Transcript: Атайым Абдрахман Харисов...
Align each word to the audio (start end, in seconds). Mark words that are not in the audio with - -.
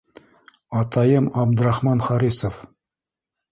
Атайым 0.79 1.25
Абдрахман 1.41 1.99
Харисов... 2.07 2.55